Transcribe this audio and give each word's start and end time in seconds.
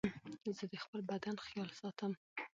زه 0.57 0.65
د 0.71 0.75
خپل 0.83 0.99
بدن 1.11 1.35
خيال 1.47 1.69
ساتم. 1.79 2.11